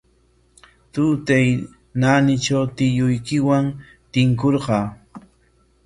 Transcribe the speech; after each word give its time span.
Tutay 0.93 1.47
naanitraw 1.99 2.65
tiyuykiwan 2.75 3.65
tinkurqaa. 4.11 4.85